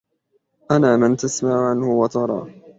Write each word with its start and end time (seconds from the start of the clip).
أنا 0.71 0.97
من 0.97 1.17
تسمع 1.17 1.69
عنه 1.69 1.89
وترى 1.91 2.61